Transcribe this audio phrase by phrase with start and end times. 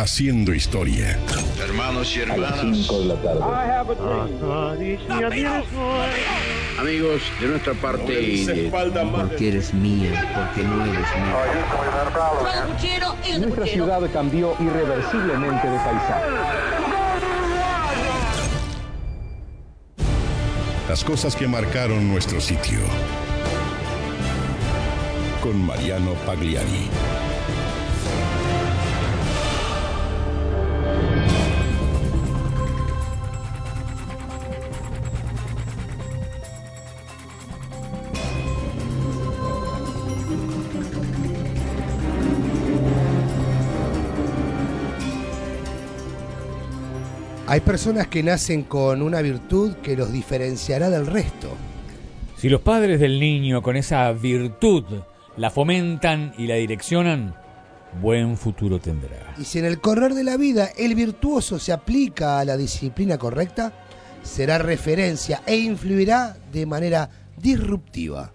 [0.00, 1.18] haciendo historia.
[1.60, 2.90] Hermanos y hermanas.
[6.78, 8.70] Amigos, de nuestra parte y de...
[8.70, 11.06] Porque eres mía, porque no eres
[13.28, 13.38] mía.
[13.38, 16.26] Nuestra ciudad cambió irreversiblemente de paisaje.
[20.88, 22.80] Las cosas que marcaron nuestro sitio.
[25.42, 26.88] Con Mariano Pagliari.
[47.50, 51.56] Hay personas que nacen con una virtud que los diferenciará del resto.
[52.36, 54.84] Si los padres del niño con esa virtud
[55.38, 57.34] la fomentan y la direccionan,
[58.02, 59.34] buen futuro tendrá.
[59.38, 63.16] Y si en el correr de la vida el virtuoso se aplica a la disciplina
[63.16, 63.72] correcta,
[64.22, 68.30] será referencia e influirá de manera disruptiva.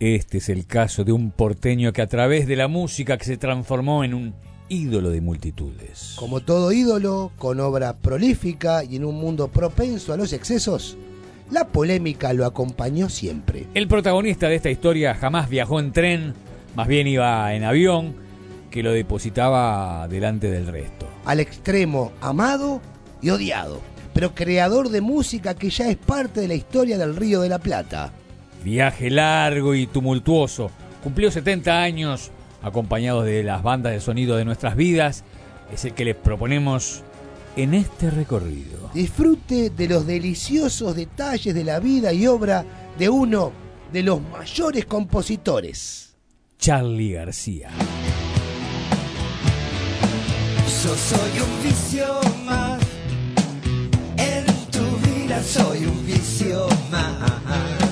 [0.00, 3.36] Este es el caso de un porteño que a través de la música que se
[3.36, 4.34] transformó en un
[4.68, 6.14] ídolo de multitudes.
[6.18, 10.96] Como todo ídolo, con obra prolífica y en un mundo propenso a los excesos,
[11.50, 13.66] la polémica lo acompañó siempre.
[13.74, 16.34] El protagonista de esta historia jamás viajó en tren,
[16.74, 18.14] más bien iba en avión,
[18.70, 21.08] que lo depositaba delante del resto.
[21.24, 22.80] Al extremo amado
[23.22, 23.80] y odiado,
[24.12, 27.58] pero creador de música que ya es parte de la historia del Río de la
[27.58, 28.12] Plata.
[28.64, 30.70] Viaje largo y tumultuoso.
[31.02, 32.32] Cumplió 70 años
[32.66, 35.24] acompañados de las bandas de sonido de nuestras vidas.
[35.72, 37.02] Es el que les proponemos
[37.56, 38.90] en este recorrido.
[38.92, 42.64] Disfrute de los deliciosos detalles de la vida y obra
[42.98, 43.52] de uno
[43.92, 46.16] de los mayores compositores.
[46.58, 47.70] Charlie García.
[50.84, 52.80] Yo soy un vicio más.
[54.16, 57.85] En tu vida soy un vicio más.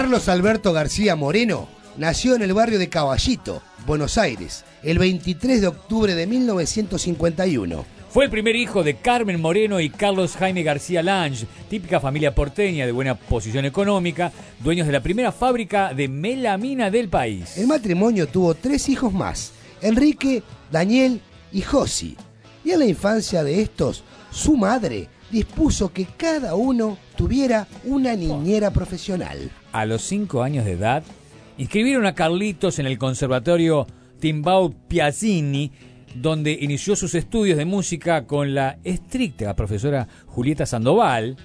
[0.00, 1.68] Carlos Alberto García Moreno
[1.98, 7.84] nació en el barrio de Caballito, Buenos Aires, el 23 de octubre de 1951.
[8.08, 12.86] Fue el primer hijo de Carmen Moreno y Carlos Jaime García Lange, típica familia porteña
[12.86, 17.58] de buena posición económica, dueños de la primera fábrica de melamina del país.
[17.58, 19.52] El matrimonio tuvo tres hijos más,
[19.82, 21.20] Enrique, Daniel
[21.52, 22.16] y Josi.
[22.64, 28.70] Y en la infancia de estos, su madre dispuso que cada uno tuviera una niñera
[28.70, 29.50] profesional.
[29.72, 31.02] A los cinco años de edad,
[31.58, 33.86] inscribieron a Carlitos en el Conservatorio
[34.18, 35.70] Timbao Piazzini,
[36.14, 41.36] donde inició sus estudios de música con la estricta profesora Julieta Sandoval,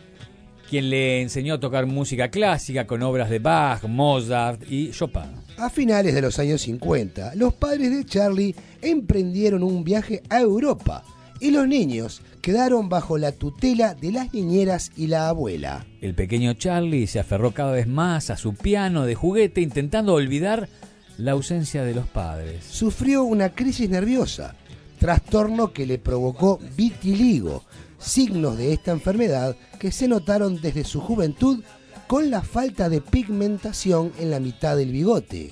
[0.69, 5.46] quien le enseñó a tocar música clásica con obras de Bach, Mozart y Chopin.
[5.57, 11.03] A finales de los años 50, los padres de Charlie emprendieron un viaje a Europa
[11.40, 15.85] y los niños quedaron bajo la tutela de las niñeras y la abuela.
[16.01, 20.69] El pequeño Charlie se aferró cada vez más a su piano de juguete intentando olvidar
[21.18, 22.63] la ausencia de los padres.
[22.66, 24.56] Sufrió una crisis nerviosa,
[25.00, 27.63] trastorno que le provocó vitiligo,
[27.97, 31.63] signos de esta enfermedad que se notaron desde su juventud
[32.07, 35.52] con la falta de pigmentación en la mitad del bigote.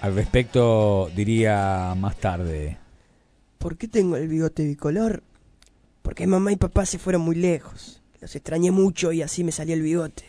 [0.00, 2.78] Al respecto diría más tarde,
[3.60, 5.22] ¿Por qué tengo el bigote bicolor?
[6.00, 8.00] Porque mamá y papá se fueron muy lejos.
[8.22, 10.24] Los extrañé mucho y así me salió el bigote.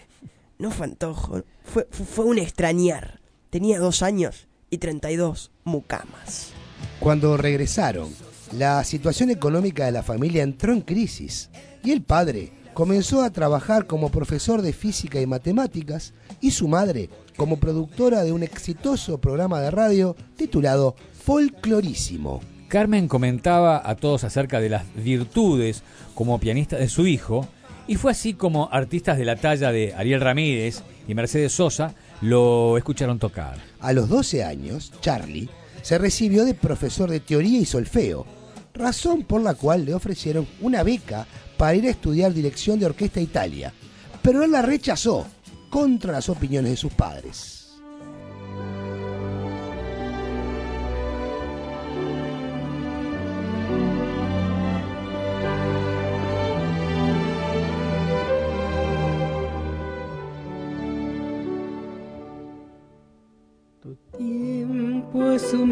[0.59, 3.21] No fue antojo, fue, fue, un extrañar.
[3.49, 6.51] Tenía dos años y 32 mucamas.
[6.99, 8.09] Cuando regresaron,
[8.51, 11.49] la situación económica de la familia entró en crisis
[11.85, 17.09] y el padre comenzó a trabajar como profesor de física y matemáticas y su madre
[17.37, 22.50] como productora de un exitoso programa de radio titulado Folclorísimo.
[22.71, 25.83] Carmen comentaba a todos acerca de las virtudes
[26.15, 27.45] como pianista de su hijo,
[27.85, 32.77] y fue así como artistas de la talla de Ariel Ramírez y Mercedes Sosa lo
[32.77, 33.57] escucharon tocar.
[33.81, 35.49] A los 12 años, Charlie
[35.81, 38.25] se recibió de profesor de teoría y solfeo,
[38.73, 41.27] razón por la cual le ofrecieron una beca
[41.57, 43.73] para ir a estudiar dirección de orquesta Italia,
[44.21, 45.27] pero él la rechazó
[45.69, 47.60] contra las opiniones de sus padres.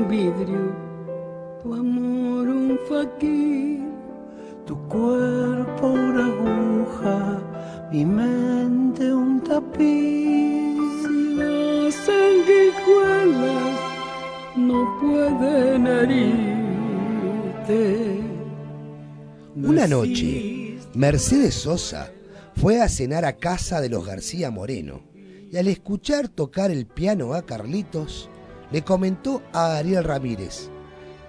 [0.10, 0.76] Vidrio,
[1.62, 3.80] tu amor un faquir,
[4.66, 7.42] tu cuerpo una aguja,
[7.92, 10.78] mi mente un tapiz.
[11.38, 13.80] Las sanguijuelas
[14.58, 17.00] no pueden herirte.
[19.56, 22.12] Una noche, Mercedes Sosa
[22.56, 25.02] fue a cenar a casa de los García Moreno
[25.52, 28.30] y al escuchar tocar el piano a Carlitos,
[28.72, 30.70] le comentó a Ariel Ramírez,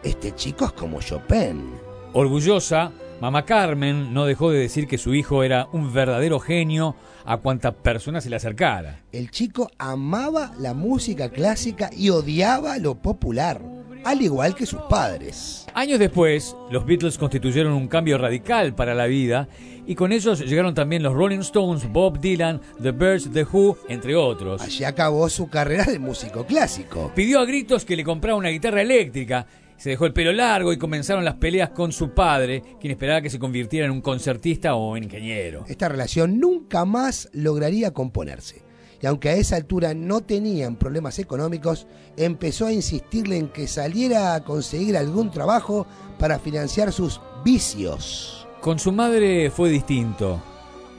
[0.03, 1.71] este chico es como Chopin.
[2.13, 7.37] Orgullosa, mamá Carmen no dejó de decir que su hijo era un verdadero genio a
[7.37, 9.01] cuanta persona se le acercara.
[9.13, 13.61] El chico amaba la música clásica y odiaba lo popular,
[14.05, 15.67] al igual que sus padres.
[15.75, 19.49] Años después, los Beatles constituyeron un cambio radical para la vida
[19.91, 24.15] y con ellos llegaron también los Rolling Stones, Bob Dylan, The Birds, The Who, entre
[24.15, 24.63] otros.
[24.63, 27.11] Allí acabó su carrera de músico clásico.
[27.13, 30.79] Pidió a gritos que le comprara una guitarra eléctrica, se dejó el pelo largo y
[30.79, 34.97] comenzaron las peleas con su padre, quien esperaba que se convirtiera en un concertista o
[34.97, 35.65] en ingeniero.
[35.67, 38.63] Esta relación nunca más lograría componerse.
[39.03, 44.37] Y aunque a esa altura no tenían problemas económicos, empezó a insistirle en que saliera
[44.37, 45.85] a conseguir algún trabajo
[46.17, 48.40] para financiar sus vicios.
[48.61, 50.43] Con su madre fue distinto.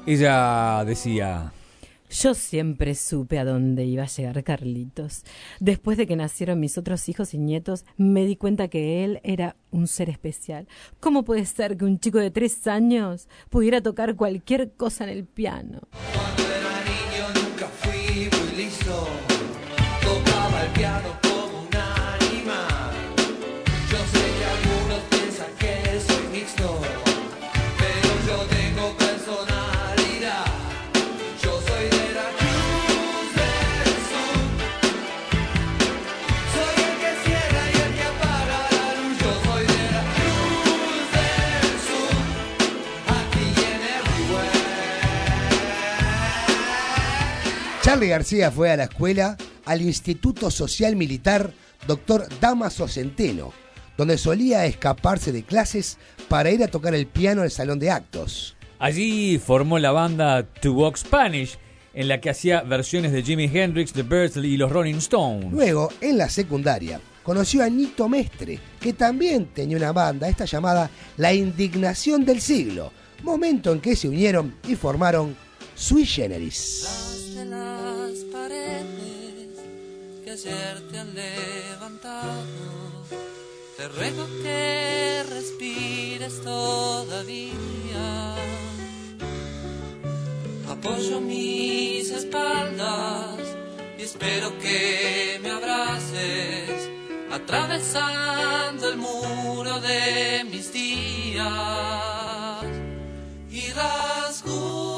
[0.07, 1.53] Ella decía,
[2.09, 5.23] Yo siempre supe a dónde iba a llegar Carlitos.
[5.59, 9.57] Después de que nacieron mis otros hijos y nietos, me di cuenta que él era
[9.69, 10.67] un ser especial.
[10.99, 15.25] ¿Cómo puede ser que un chico de tres años pudiera tocar cualquier cosa en el
[15.25, 15.81] piano?
[47.91, 49.35] Charlie García fue a la escuela
[49.65, 51.51] al Instituto Social Militar
[51.85, 52.25] Dr.
[52.39, 53.51] Damaso Centeno,
[53.97, 55.97] donde solía escaparse de clases
[56.29, 58.55] para ir a tocar el piano al salón de actos.
[58.79, 61.57] Allí formó la banda To Walk Spanish,
[61.93, 65.51] en la que hacía versiones de Jimi Hendrix, The Birds y los Rolling Stones.
[65.51, 70.89] Luego, en la secundaria, conoció a Nito Mestre, que también tenía una banda, esta llamada
[71.17, 75.35] La Indignación del Siglo, momento en que se unieron y formaron
[75.75, 77.20] Sui Generis.
[77.41, 79.57] De las paredes
[80.23, 82.43] que ayer te han levantado.
[83.77, 87.55] Te ruego que respires todavía.
[90.69, 93.39] Apoyo mis espaldas
[93.97, 96.89] y espero que me abraces
[97.31, 101.47] atravesando el muro de mis días
[103.49, 104.90] y rasguña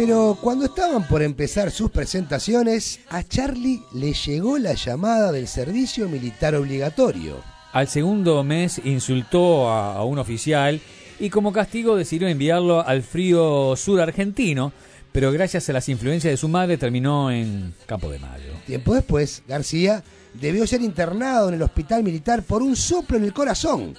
[0.00, 6.08] Pero cuando estaban por empezar sus presentaciones, a Charlie le llegó la llamada del servicio
[6.08, 7.42] militar obligatorio.
[7.74, 10.80] Al segundo mes insultó a, a un oficial
[11.18, 14.72] y como castigo decidió enviarlo al frío sur argentino,
[15.12, 18.54] pero gracias a las influencias de su madre terminó en Campo de Mayo.
[18.66, 23.34] Tiempo después, García debió ser internado en el hospital militar por un soplo en el
[23.34, 23.94] corazón,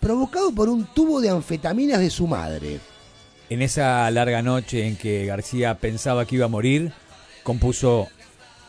[0.00, 2.80] provocado por un tubo de anfetaminas de su madre.
[3.54, 6.90] En esa larga noche en que García pensaba que iba a morir,
[7.44, 8.08] compuso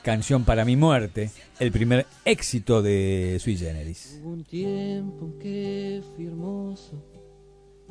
[0.03, 4.19] Canción para mi muerte, el primer éxito de Sui Generis.
[4.21, 7.03] Hubo un tiempo que fui hermoso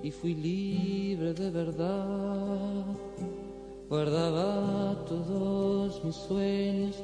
[0.05, 2.85] y fui libre de verdad.
[3.89, 7.03] Guardaba todos mis sueños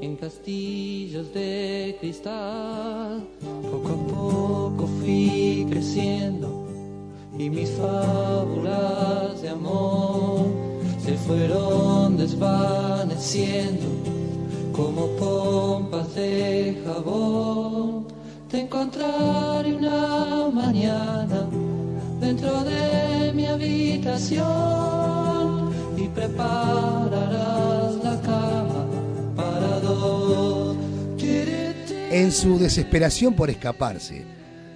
[0.00, 3.24] en castillos de cristal.
[3.70, 6.63] Poco a poco fui creciendo
[7.38, 10.46] y mis fábulas de amor
[11.04, 13.86] se fueron desvaneciendo
[14.72, 18.06] como pompas de jabón.
[18.50, 21.46] Te encontraré una mañana
[22.20, 24.44] dentro de mi habitación
[25.96, 28.86] y prepararás la cama
[29.36, 30.76] para dos.
[32.10, 34.24] En su desesperación por escaparse,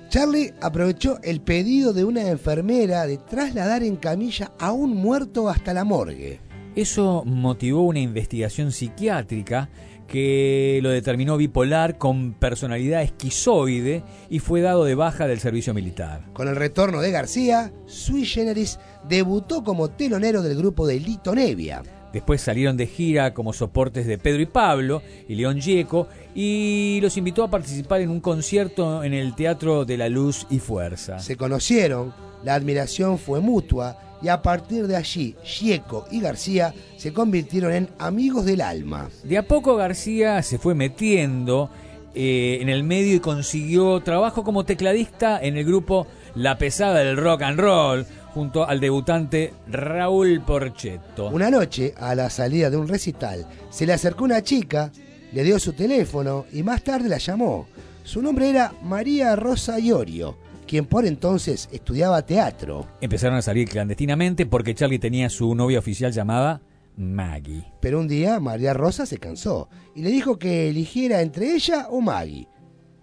[0.08, 5.74] Charlie aprovechó el pedido de una enfermera de trasladar en camilla a un muerto hasta
[5.74, 6.40] la morgue.
[6.74, 9.68] Eso motivó una investigación psiquiátrica
[10.06, 16.24] que lo determinó bipolar con personalidad esquizoide y fue dado de baja del servicio militar.
[16.32, 21.82] Con el retorno de García, Sui Generis debutó como telonero del grupo de Lito Nevia.
[22.12, 27.16] Después salieron de gira como soportes de Pedro y Pablo y León Gieco y los
[27.16, 31.18] invitó a participar en un concierto en el Teatro de la Luz y Fuerza.
[31.18, 37.12] Se conocieron, la admiración fue mutua y a partir de allí Gieco y García se
[37.12, 39.10] convirtieron en amigos del alma.
[39.24, 41.70] De a poco García se fue metiendo
[42.14, 47.16] eh, en el medio y consiguió trabajo como tecladista en el grupo La Pesada del
[47.16, 48.06] Rock and Roll
[48.38, 51.28] junto al debutante Raúl Porchetto.
[51.30, 54.92] Una noche, a la salida de un recital, se le acercó una chica,
[55.32, 57.66] le dio su teléfono y más tarde la llamó.
[58.04, 62.86] Su nombre era María Rosa Iorio, quien por entonces estudiaba teatro.
[63.00, 66.62] Empezaron a salir clandestinamente porque Charlie tenía su novia oficial llamada
[66.96, 67.64] Maggie.
[67.80, 72.00] Pero un día María Rosa se cansó y le dijo que eligiera entre ella o
[72.00, 72.46] Maggie.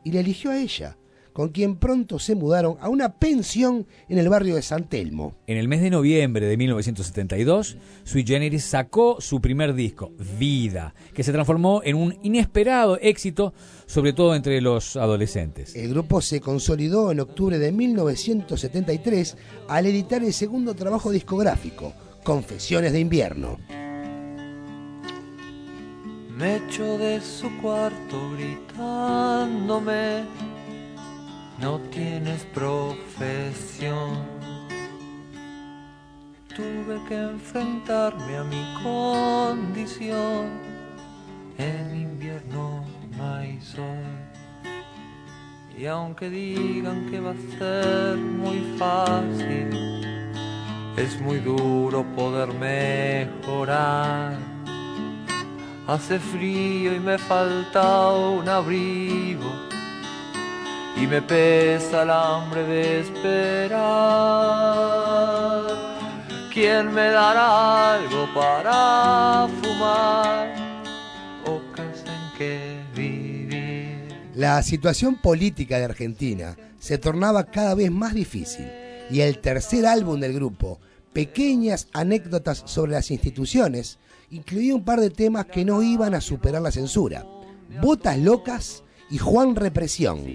[0.06, 0.96] Y le eligió a ella,
[1.36, 5.36] con quien pronto se mudaron a una pensión en el barrio de San Telmo.
[5.48, 7.76] En el mes de noviembre de 1972,
[8.06, 13.54] Sui Generis sacó su primer disco, Vida, que se transformó en un inesperado éxito,
[13.86, 15.76] sobre todo entre los adolescentes.
[15.76, 19.36] El grupo se consolidó en octubre de 1973
[19.68, 21.92] al editar el segundo trabajo discográfico,
[22.24, 23.58] Confesiones de Invierno.
[26.38, 30.24] Me echo de su cuarto gritándome,
[31.60, 34.18] no tienes profesión.
[36.56, 40.50] Tuve que enfrentarme a mi condición,
[41.58, 42.86] en invierno
[43.18, 44.04] no hay sol.
[45.78, 49.70] Y aunque digan que va a ser muy fácil,
[50.96, 54.38] es muy duro poder mejorar.
[55.88, 59.65] Hace frío y me falta un abrigo
[60.98, 63.76] y me pesa el hambre de esperar.
[66.54, 70.56] ¿Quién me dará algo para fumar
[71.46, 74.08] en que vivir?
[74.36, 78.68] La situación política de Argentina se tornaba cada vez más difícil
[79.10, 80.80] y el tercer álbum del grupo,
[81.16, 84.00] Pequeñas anécdotas sobre las instituciones,
[84.32, 87.26] incluía un par de temas que no iban a superar la censura.
[87.82, 90.26] Botas locas y Juan Represión.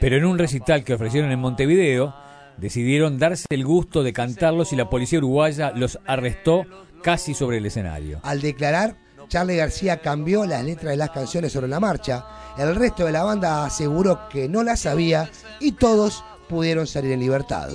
[0.00, 2.14] Pero en un recital que ofrecieron en Montevideo,
[2.56, 6.64] decidieron darse el gusto de cantarlos y la policía uruguaya los arrestó
[7.02, 8.20] casi sobre el escenario.
[8.22, 8.96] Al declarar,
[9.28, 12.24] Charlie García cambió las letras de las canciones sobre la marcha,
[12.58, 15.30] el resto de la banda aseguró que no las sabía
[15.60, 17.68] y todos pudieron salir en libertad.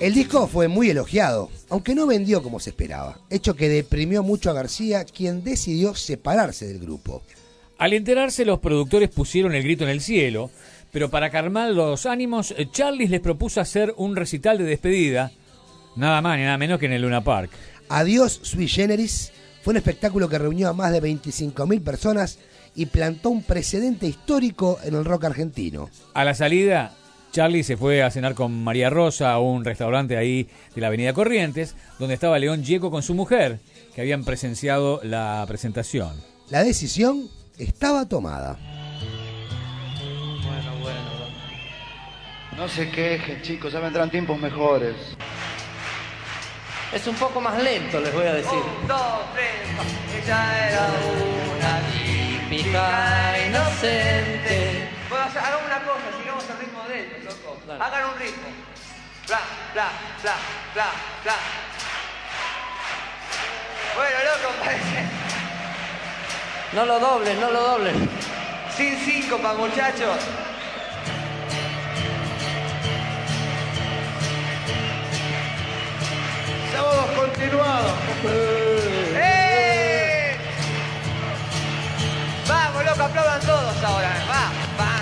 [0.00, 4.50] El disco fue muy elogiado, aunque no vendió como se esperaba, hecho que deprimió mucho
[4.50, 7.22] a García, quien decidió separarse del grupo.
[7.78, 10.50] Al enterarse, los productores pusieron el grito en el cielo,
[10.92, 15.32] pero para calmar los ánimos, Charlie les propuso hacer un recital de despedida,
[15.96, 17.50] nada más ni nada menos que en el Luna Park.
[17.88, 19.32] Adiós Sui Generis
[19.62, 22.38] fue un espectáculo que reunió a más de 25.000 personas
[22.74, 25.88] y plantó un precedente histórico en el rock argentino.
[26.12, 26.94] A la salida,
[27.34, 31.12] Charlie se fue a cenar con María Rosa a un restaurante ahí de la Avenida
[31.12, 33.58] Corrientes, donde estaba León Gieco con su mujer,
[33.92, 36.12] que habían presenciado la presentación.
[36.48, 38.56] La decisión estaba tomada.
[40.44, 41.00] Bueno, bueno.
[42.56, 44.94] No se quejen, chicos, ya vendrán tiempos mejores.
[46.94, 48.52] Es un poco más lento, les voy a decir.
[48.52, 50.86] Un, dos, tres, ella era
[51.56, 51.80] una
[52.48, 54.88] típica inocente.
[55.10, 57.23] Bueno, o sea, hagan una cosa, sigamos el ritmo de ellos,
[57.66, 58.48] Hagan un ritmo.
[59.26, 59.40] Bla,
[59.72, 59.88] bla,
[60.22, 60.34] bla,
[60.74, 60.86] bla,
[61.22, 61.34] bla.
[63.96, 65.08] Bueno, loco, parece.
[66.74, 67.94] No lo dobles, no lo dobles.
[68.76, 70.18] Sin síncopa, muchachos.
[76.70, 77.92] Sábados continuados.
[79.16, 80.36] ¡Eh!
[82.46, 84.10] Vamos, loco, aplaudan todos ahora.
[84.28, 84.93] Va, va,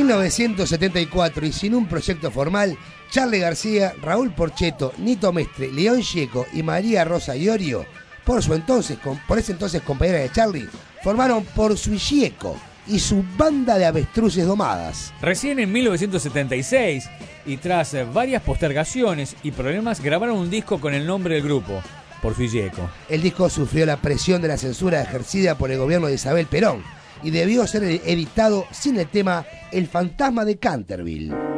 [0.00, 2.76] 1974 y sin un proyecto formal,
[3.10, 7.84] Charlie García, Raúl Porcheto, Nito Mestre, León Gieco y María Rosa Iorio,
[8.24, 10.68] por, su entonces, por ese entonces compañera de Charlie,
[11.02, 15.12] formaron Por su Gieco y su banda de avestruces domadas.
[15.20, 17.10] Recién en 1976,
[17.44, 21.82] y tras eh, varias postergaciones y problemas, grabaron un disco con el nombre del grupo,
[22.22, 22.88] Por Yeco.
[23.10, 26.82] El disco sufrió la presión de la censura ejercida por el gobierno de Isabel Perón
[27.22, 31.49] y debió ser editado sin el tema El fantasma de Canterville.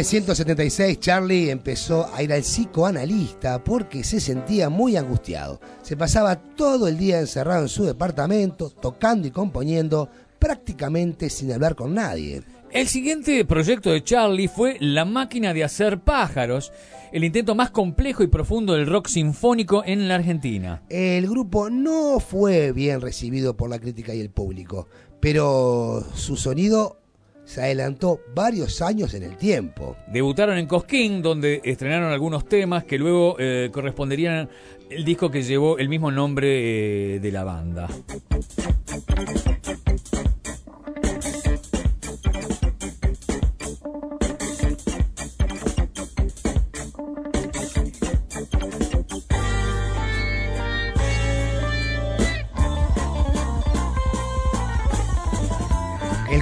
[0.00, 5.60] 1976 Charlie empezó a ir al psicoanalista porque se sentía muy angustiado.
[5.82, 11.74] Se pasaba todo el día encerrado en su departamento, tocando y componiendo, prácticamente sin hablar
[11.74, 12.42] con nadie.
[12.70, 16.72] El siguiente proyecto de Charlie fue La máquina de hacer pájaros,
[17.12, 20.82] el intento más complejo y profundo del rock sinfónico en la Argentina.
[20.88, 24.88] El grupo no fue bien recibido por la crítica y el público,
[25.20, 26.99] pero su sonido
[27.50, 29.96] se adelantó varios años en el tiempo.
[30.06, 34.48] Debutaron en Cosquín, donde estrenaron algunos temas que luego eh, corresponderían
[34.88, 37.88] al disco que llevó el mismo nombre eh, de la banda.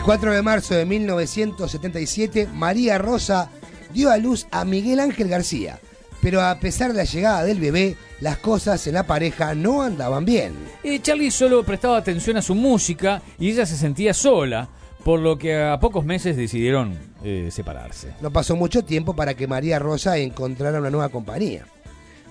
[0.08, 3.50] 4 de marzo de 1977, María Rosa
[3.92, 5.80] dio a luz a Miguel Ángel García.
[6.22, 10.24] Pero a pesar de la llegada del bebé, las cosas en la pareja no andaban
[10.24, 10.54] bien.
[10.82, 14.70] Eh, Charlie solo prestaba atención a su música y ella se sentía sola,
[15.04, 18.14] por lo que a pocos meses decidieron eh, separarse.
[18.22, 21.66] No pasó mucho tiempo para que María Rosa encontrara una nueva compañía.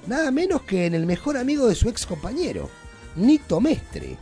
[0.07, 2.71] Nada menos que en el mejor amigo de su ex compañero,
[3.15, 4.17] Nito Mestre.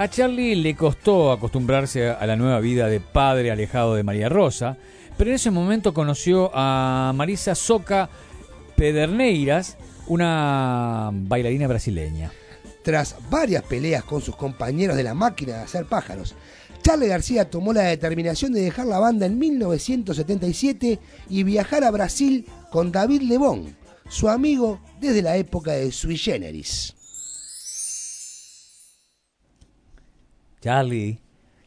[0.00, 4.78] A Charlie le costó acostumbrarse a la nueva vida de padre alejado de María Rosa,
[5.18, 8.08] pero en ese momento conoció a Marisa Soca
[8.76, 12.32] Pederneiras, una bailarina brasileña.
[12.82, 16.34] Tras varias peleas con sus compañeros de la máquina de hacer pájaros,
[16.80, 22.46] Charlie García tomó la determinación de dejar la banda en 1977 y viajar a Brasil
[22.72, 23.76] con David Lebón,
[24.08, 26.94] su amigo desde la época de Sui Generis.
[30.60, 31.18] Charlie,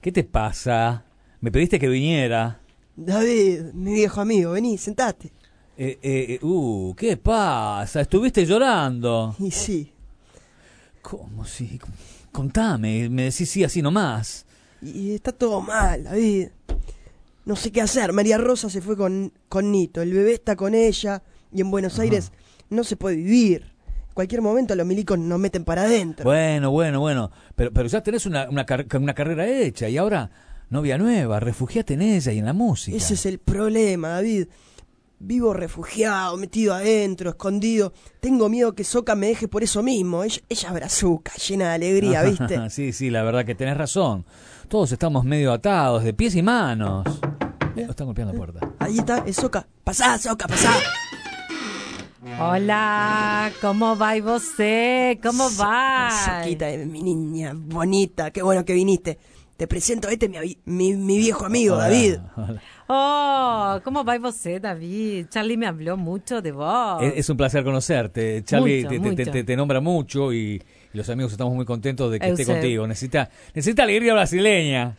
[0.01, 1.03] ¿qué te pasa?
[1.41, 2.59] Me pediste que viniera.
[2.95, 5.31] David, mi viejo amigo, vení, sentate.
[5.75, 8.01] Eh, eh, uh, ¿qué pasa?
[8.01, 9.35] ¿Estuviste llorando?
[9.39, 9.91] Y sí.
[11.01, 11.79] ¿Cómo sí?
[12.31, 14.45] Contame, me decís sí así nomás.
[14.79, 16.49] Y está todo mal, David.
[17.45, 18.13] No sé qué hacer.
[18.13, 20.03] María Rosa se fue con, con Nito.
[20.03, 21.23] El bebé está con ella.
[21.51, 22.31] Y en Buenos Aires
[22.69, 23.72] no se puede vivir.
[24.13, 26.23] Cualquier momento los milicos nos meten para adentro.
[26.25, 27.31] Bueno, bueno, bueno.
[27.55, 30.29] Pero, pero ya tenés una, una, car- una carrera hecha y ahora
[30.69, 31.39] novia nueva.
[31.39, 32.95] Refugiate en ella y en la música.
[32.95, 34.47] Ese es el problema, David.
[35.25, 37.93] Vivo refugiado, metido adentro, escondido.
[38.19, 40.23] Tengo miedo que Soca me deje por eso mismo.
[40.23, 42.69] Ella, ella es brazuca, llena de alegría, ¿viste?
[42.69, 44.25] sí, sí, la verdad que tenés razón.
[44.67, 47.05] Todos estamos medio atados, de pies y manos.
[47.77, 48.59] Eh, están golpeando la puerta.
[48.79, 49.65] Ahí está, es Soca.
[49.85, 50.71] Pasá, Soca, pasá.
[52.25, 55.19] Hola, ¿cómo va y você?
[55.21, 56.09] ¿Cómo va?
[56.41, 59.17] Soquita, eh, mi niña bonita, qué bueno que viniste.
[59.57, 62.15] Te presento a este, mi, avi- mi, mi viejo amigo, Hola, David.
[62.37, 62.61] hola.
[62.87, 65.27] Oh, ¿cómo va y você, David?
[65.29, 67.03] Charlie me habló mucho de vos.
[67.03, 68.41] Es, es un placer conocerte.
[68.45, 69.15] Charlie Mucho, te, te- mucho.
[69.15, 70.61] te- te- te nombra mucho y,
[70.93, 72.87] y los amigos estamos muy contentos de que esté contigo.
[72.87, 74.95] Necesita, necesita alegría brasileña.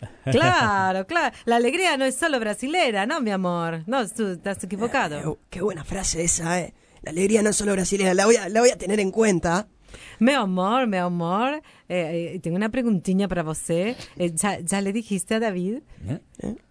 [0.30, 1.34] Claro, claro.
[1.44, 3.82] La alegría no es solo brasilera, ¿no, mi amor?
[3.86, 5.18] No, tú estás equivocado.
[5.32, 6.74] Eh, qué buena frase esa, eh.
[7.02, 9.68] La alegría no es solo brasileña, la voy a, la voy a tener en cuenta.
[10.20, 11.54] Mi amor, mi amor,
[11.88, 13.96] eh, eh, tengo una preguntilla para você.
[14.16, 15.78] Eh, ¿ya, ya le dijiste a David?
[16.06, 16.20] ¿Eh?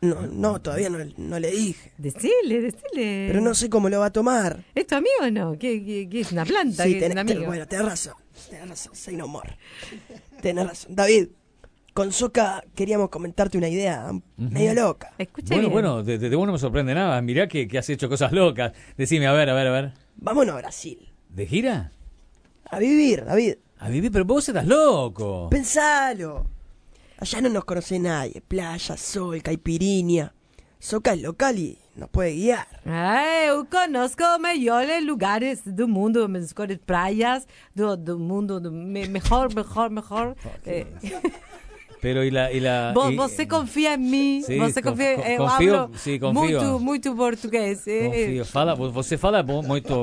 [0.01, 1.91] No, no, todavía no, no le dije.
[1.97, 3.25] Decile, decile.
[3.27, 4.63] Pero no sé cómo lo va a tomar.
[4.73, 5.51] ¿Es tu amigo o no?
[5.59, 6.83] ¿Qué, qué- qué es una planta?
[6.85, 7.45] Sí, ¿Qué es tenés- un ten- amigo?
[7.47, 8.13] bueno, tenés razón.
[8.49, 9.57] Tenés razón, soy no more.
[10.41, 10.95] Tenés razón.
[10.95, 11.27] David,
[11.93, 15.13] con Soca queríamos comentarte una idea medio loca.
[15.17, 15.71] Escucha Bueno, bien.
[15.73, 17.21] bueno, de, de- de vos no me sorprende nada.
[17.21, 18.73] Mirá que, que has hecho cosas locas.
[18.97, 19.93] Decime, a ver, a ver, a ver.
[20.17, 21.09] Vámonos a Brasil.
[21.29, 21.91] ¿De gira?
[22.69, 23.55] A vivir, David.
[23.79, 25.49] A vivir, pero vos estás loco.
[25.49, 26.45] Pensalo.
[27.17, 28.41] Allá no nos conoce nadie.
[28.47, 30.33] Playa, sol, caipirinha.
[30.79, 32.65] Soca es local y nos puede guiar.
[32.85, 39.53] Ah, eu conozco melhores lugares do mundo, mejores praias do, do mundo, do me- mejor,
[39.53, 40.35] mejor, mejor.
[40.65, 40.85] Eh,
[42.01, 42.49] Pero y la...
[42.51, 45.75] Y la vo- y- você confia em mim, Sim, você con- confia, con- eu confio,
[45.75, 46.33] hablo sim, confio.
[46.41, 47.85] muito, muito português.
[47.87, 48.45] eh, Confio.
[48.45, 49.93] Fala, você fala bom, muito,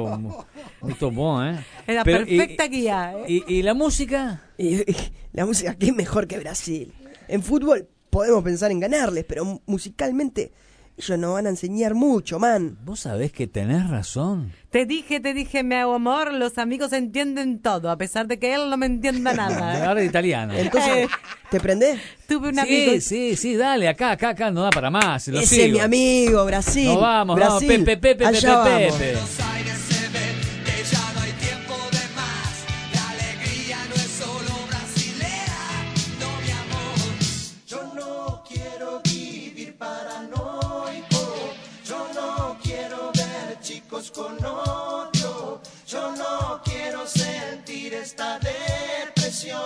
[0.82, 1.64] muito bom, ¿eh?
[1.86, 3.14] É a Pero, y- perfecta guía.
[3.16, 3.24] eh.
[3.48, 4.42] ¿Y, y la música?
[4.58, 4.96] Y, y
[5.32, 6.92] la música es mejor que Brasil.
[7.28, 10.52] En fútbol podemos pensar en ganarles, pero mu- musicalmente
[10.98, 12.78] ellos nos van a enseñar mucho, man.
[12.84, 14.52] Vos sabés que tenés razón.
[14.70, 18.70] Te dije, te dije, mi amor, los amigos entienden todo, a pesar de que él
[18.70, 19.86] no me entienda nada.
[19.86, 20.54] Ahora de italiano.
[20.54, 21.08] Entonces,
[21.50, 22.00] ¿te prendés?
[22.26, 22.92] Tuve un amigo.
[22.92, 25.28] Sí, sí, sí, dale, acá, acá, acá, no da para más.
[25.28, 25.66] Lo Ese sigo.
[25.66, 26.88] es mi amigo, Brasil.
[26.88, 27.68] No vamos, Brasil.
[27.68, 29.18] vamos, Pepe, Pepe, Pepe, Allá Pepe.
[44.16, 45.60] Con odio.
[45.86, 49.60] Yo no quiero sentir esta depresión.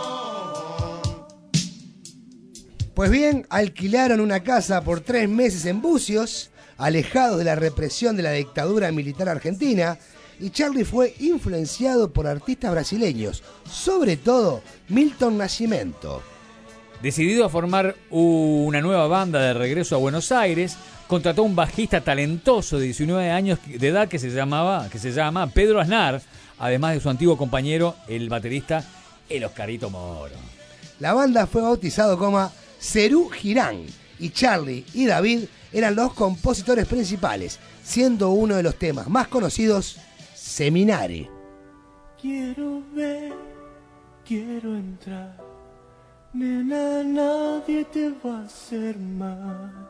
[2.94, 8.24] Pues bien, alquilaron una casa por tres meses en Bucios, alejados de la represión de
[8.24, 9.96] la dictadura militar argentina,
[10.40, 16.22] y Charlie fue influenciado por artistas brasileños, sobre todo Milton Nascimento.
[17.02, 20.76] Decidido a formar una nueva banda de regreso a Buenos Aires,
[21.10, 25.48] contrató un bajista talentoso de 19 años de edad que se llamaba, que se llama
[25.48, 26.22] Pedro Aznar,
[26.56, 28.84] además de su antiguo compañero, el baterista
[29.28, 30.36] El Oscarito Moro.
[31.00, 33.86] La banda fue bautizado como Cerú Girán
[34.20, 39.96] y Charlie y David eran los compositores principales, siendo uno de los temas más conocidos
[40.32, 41.28] Seminare.
[42.22, 43.32] Quiero ver,
[44.24, 45.36] quiero entrar.
[46.34, 49.89] Nena, nadie te va a hacer mal.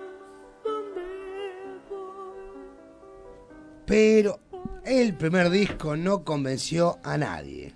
[3.91, 4.39] Pero
[4.85, 7.73] el primer disco no convenció a nadie.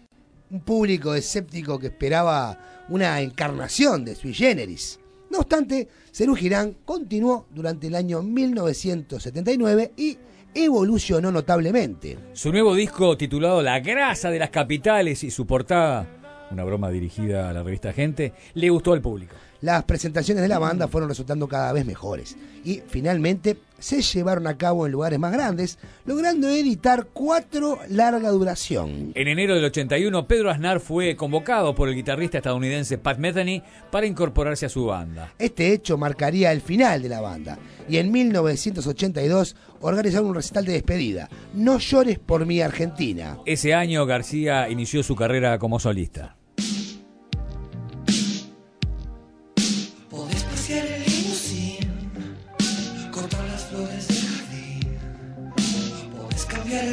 [0.50, 4.98] Un público escéptico que esperaba una encarnación de Sui Generis.
[5.30, 10.18] No obstante, Cerú Girán continuó durante el año 1979 y
[10.54, 12.18] evolucionó notablemente.
[12.32, 16.08] Su nuevo disco titulado La grasa de las capitales y su portada,
[16.50, 19.36] una broma dirigida a la revista Gente, le gustó al público.
[19.62, 24.58] Las presentaciones de la banda fueron resultando cada vez mejores y finalmente se llevaron a
[24.58, 29.12] cabo en lugares más grandes, logrando editar cuatro larga duración.
[29.16, 34.08] En enero del 81, Pedro Aznar fue convocado por el guitarrista estadounidense Pat Metheny para
[34.08, 35.34] incorporarse a su banda.
[35.38, 40.74] Este hecho marcaría el final de la banda y en 1982 organizaron un recital de
[40.74, 43.38] despedida, No llores por mi Argentina.
[43.46, 46.36] Ese año García inició su carrera como solista.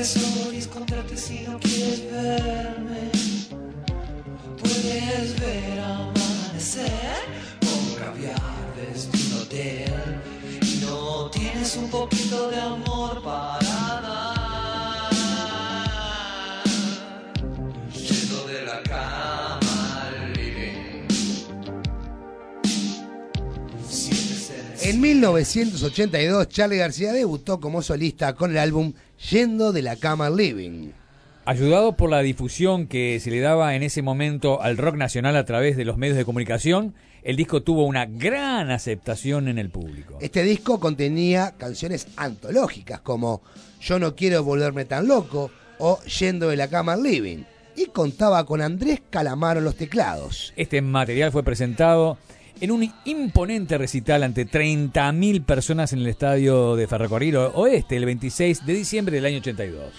[0.02, 3.10] Podés cambiar el sol y esconderte si no quieres verme.
[4.58, 6.90] Puedes ver amanecer
[7.60, 10.20] con caviar desde un hotel.
[10.60, 15.12] Y no tienes un poquito de amor para dar.
[17.94, 21.06] Yendo de la cama al living.
[24.82, 28.92] En 1982 Charlie García debutó como solista con el álbum
[29.30, 30.90] Yendo de la cama al living.
[31.44, 35.44] Ayudado por la difusión que se le daba en ese momento al rock nacional a
[35.44, 40.18] través de los medios de comunicación, el disco tuvo una gran aceptación en el público.
[40.20, 43.42] Este disco contenía canciones antológicas como
[43.80, 47.44] Yo no quiero volverme tan loco o Yendo de la cama al living
[47.76, 50.52] y contaba con Andrés Calamaro en los teclados.
[50.56, 52.18] Este material fue presentado
[52.62, 58.64] en un imponente recital ante 30.000 personas en el estadio de Ferrocarril Oeste el 26
[58.64, 59.92] de diciembre del año 82.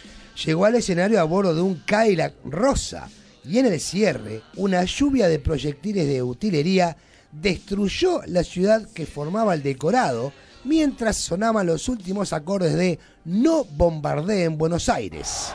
[0.45, 3.10] Llegó al escenario a bordo de un Cadillac rosa
[3.43, 6.95] y en el cierre una lluvia de proyectiles de utilería
[7.34, 10.32] destruyó la ciudad que formaba el decorado
[10.63, 15.54] mientras sonaban los últimos acordes de No bombardeen Buenos Aires.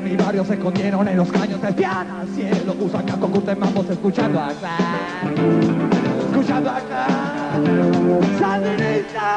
[0.00, 2.74] De mi barrio se escondieron en los caños de piana al cielo.
[2.80, 4.76] Usan casco, curten mambos escuchando acá.
[6.30, 7.06] Escuchando acá.
[8.38, 9.36] Sandinista.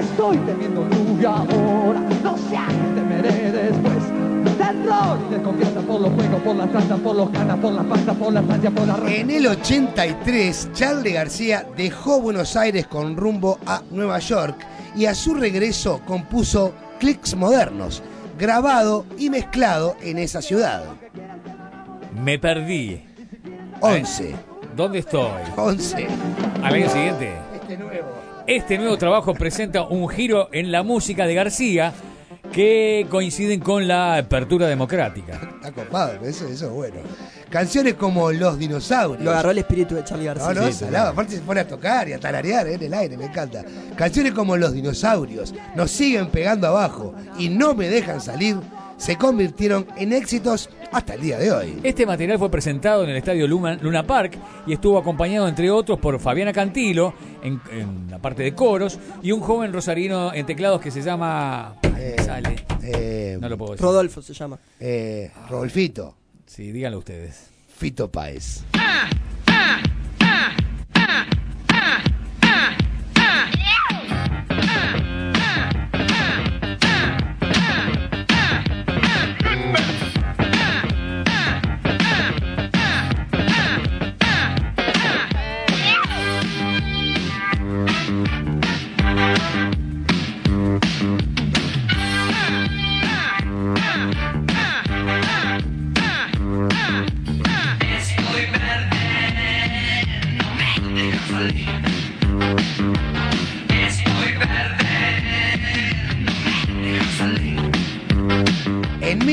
[0.00, 4.04] Estoy teniendo lluvia ahora, no sé a qué temeré después.
[4.58, 8.16] Terror y desconfianza por los juegos, por las tranzas, por los canas, por las pastas,
[8.16, 13.58] por la estancia, por la En el 83, Charlie García dejó Buenos Aires con rumbo
[13.64, 14.56] a Nueva York
[14.94, 18.02] y a su regreso compuso Clicks Modernos,
[18.38, 20.84] grabado y mezclado en esa ciudad.
[22.14, 23.02] Me perdí.
[23.80, 24.34] 11.
[24.76, 25.42] ¿Dónde estoy?
[25.56, 26.06] 11.
[26.62, 27.32] Al año siguiente.
[27.54, 28.08] Este nuevo.
[28.46, 31.92] Este nuevo trabajo presenta un giro en la música de García
[32.52, 35.40] que coinciden con la apertura democrática.
[35.54, 36.96] Está copado, eso, eso es bueno.
[37.52, 39.22] Canciones como Los Dinosaurios.
[39.22, 40.54] Lo agarró el espíritu de Charlie García.
[40.54, 41.10] No, no, salado.
[41.10, 43.62] Aparte se pone a tocar y a tararear eh, en el aire, me encanta.
[43.94, 48.56] Canciones como Los Dinosaurios nos siguen pegando abajo y no me dejan salir,
[48.96, 51.78] se convirtieron en éxitos hasta el día de hoy.
[51.82, 55.98] Este material fue presentado en el estadio Luna, Luna Park y estuvo acompañado, entre otros,
[55.98, 57.12] por Fabiana Cantilo
[57.42, 61.74] en, en la parte de coros y un joven rosarino en teclados que se llama.
[61.98, 62.64] Eh, Sale.
[62.82, 63.84] eh, No lo puedo decir.
[63.84, 64.58] Rodolfo se llama.
[64.80, 66.14] eh, Rodolfito.
[66.54, 67.48] Sí, díganlo ustedes.
[67.78, 68.62] Fito Páez.
[73.14, 73.61] Estoy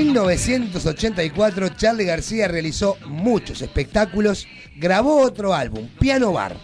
[0.10, 6.56] 1984, Charlie García realizó muchos espectáculos, grabó otro álbum, Piano Bar,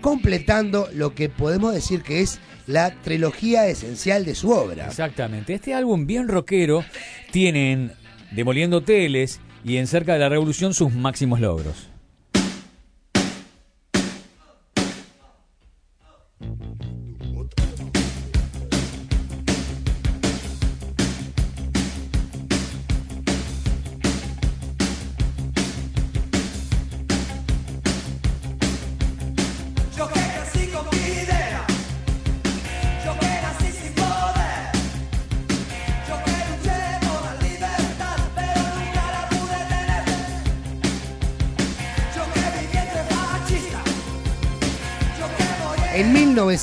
[0.00, 4.88] completando lo que podemos decir que es la trilogía esencial de su obra.
[4.88, 5.54] Exactamente.
[5.54, 6.84] Este álbum bien rockero
[7.30, 7.92] tiene en
[8.32, 11.88] Demoliendo Hoteles y en Cerca de la Revolución sus máximos logros.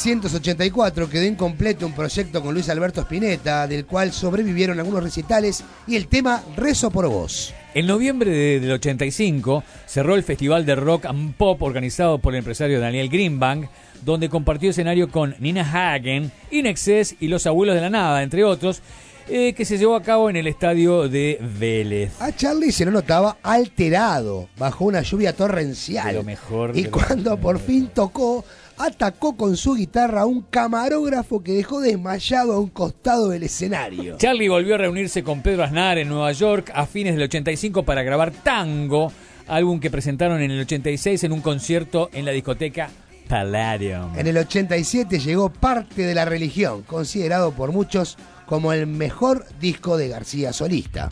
[0.05, 5.95] 1984 quedó incompleto un proyecto con Luis Alberto Spinetta, del cual sobrevivieron algunos recitales y
[5.95, 7.53] el tema Rezo por vos.
[7.73, 12.39] En noviembre de- del 85 cerró el Festival de Rock and Pop organizado por el
[12.39, 13.67] empresario Daniel Greenbank,
[14.03, 18.81] donde compartió escenario con Nina Hagen, Inexcess y Los Abuelos de la Nada, entre otros,
[19.27, 22.11] eh, que se llevó a cabo en el estadio de Vélez.
[22.21, 26.09] A Charlie se lo notaba alterado, bajo una lluvia torrencial.
[26.09, 28.45] De lo mejor Y cuando por fin tocó,
[28.77, 34.17] atacó con su guitarra a un camarógrafo que dejó desmayado a un costado del escenario.
[34.17, 38.03] Charlie volvió a reunirse con Pedro Aznar en Nueva York a fines del 85 para
[38.03, 39.11] grabar Tango,
[39.47, 42.89] álbum que presentaron en el 86 en un concierto en la discoteca
[43.27, 44.17] Palladium.
[44.17, 49.97] En el 87 llegó Parte de la Religión, considerado por muchos como el mejor disco
[49.97, 51.09] de García solista.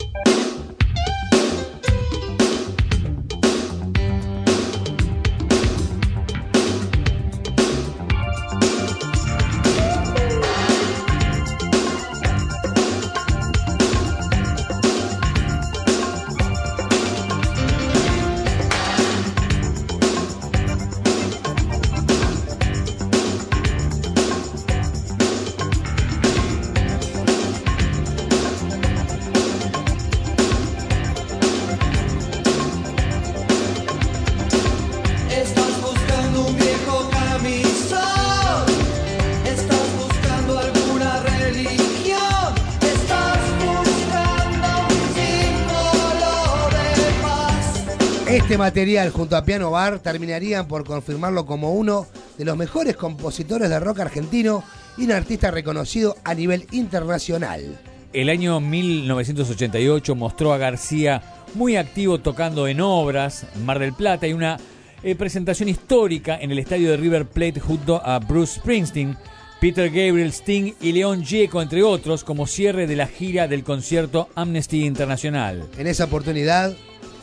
[48.54, 52.06] Este material junto a Piano Bar terminarían por confirmarlo como uno
[52.38, 54.62] de los mejores compositores de rock argentino
[54.96, 57.80] y un artista reconocido a nivel internacional.
[58.12, 61.20] El año 1988 mostró a García
[61.54, 64.60] muy activo tocando en obras, en Mar del Plata, y una
[65.02, 69.16] eh, presentación histórica en el estadio de River Plate junto a Bruce Springsteen,
[69.60, 74.28] Peter Gabriel, Sting y León Gieco, entre otros, como cierre de la gira del concierto
[74.36, 75.68] Amnesty Internacional.
[75.76, 76.76] En esa oportunidad,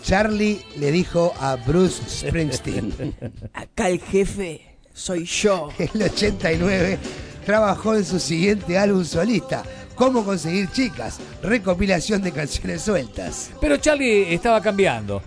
[0.03, 2.93] Charlie le dijo a Bruce Springsteen.
[3.53, 5.69] Acá el jefe soy yo.
[5.77, 6.97] En el 89
[7.45, 9.63] trabajó en su siguiente álbum solista,
[9.95, 13.51] Cómo conseguir chicas, recopilación de canciones sueltas.
[13.61, 15.21] Pero Charlie estaba cambiando.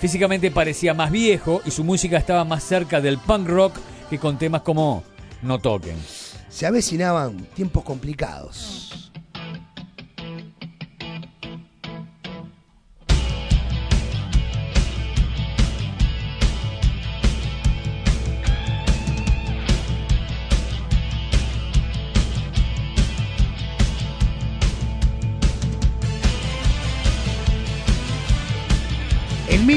[0.00, 3.76] Físicamente parecía más viejo y su música estaba más cerca del punk rock
[4.10, 5.02] que con temas como
[5.42, 5.96] No toquen.
[6.50, 9.07] Se avecinaban tiempos complicados.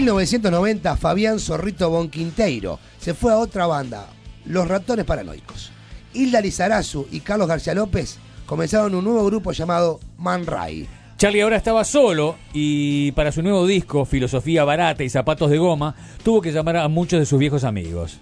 [0.01, 4.07] 1990, Fabián Zorrito Bonquinteiro se fue a otra banda,
[4.45, 5.71] Los Ratones Paranoicos.
[6.13, 10.89] Hilda Lizarazu y Carlos García López comenzaron un nuevo grupo llamado Man Ray.
[11.17, 15.95] Charlie ahora estaba solo y para su nuevo disco, Filosofía Barata y Zapatos de Goma,
[16.23, 18.19] tuvo que llamar a muchos de sus viejos amigos.